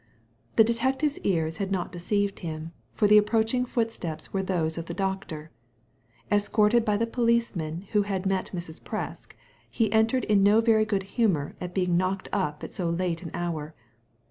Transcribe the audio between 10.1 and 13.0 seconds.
in no very good humour at being knocked up at so